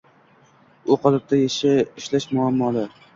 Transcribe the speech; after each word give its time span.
U 0.95 0.95
qolipda 1.03 1.39
ishlash 1.49 2.27
muammoli. 2.39 2.87